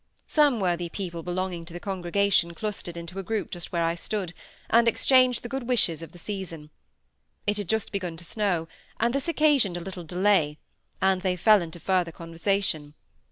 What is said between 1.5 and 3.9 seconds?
to the congregation clustered into a group just where